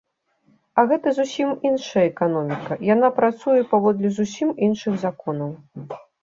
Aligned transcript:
А 0.79 0.83
гэта 0.91 1.11
зусім 1.17 1.51
іншая 1.69 2.05
эканоміка, 2.11 2.77
яна 2.93 3.11
працуе 3.19 3.59
паводле 3.75 4.13
зусім 4.17 4.49
іншых 4.71 4.99
законаў! 5.05 5.55